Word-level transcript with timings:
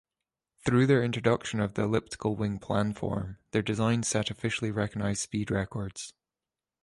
Through 0.65 0.87
their 0.87 1.03
introduction 1.03 1.59
of 1.59 1.75
the 1.75 1.83
elliptical 1.83 2.35
wing-planform, 2.35 3.37
their 3.51 3.61
designs 3.61 4.07
set 4.07 4.31
officially 4.31 4.71
recognized 4.71 5.21
speed 5.21 5.51
records. 5.51 6.11